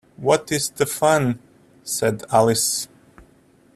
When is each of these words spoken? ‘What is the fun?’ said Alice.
‘What 0.17 0.51
is 0.51 0.71
the 0.71 0.87
fun?’ 0.87 1.37
said 1.83 2.23
Alice. 2.31 2.87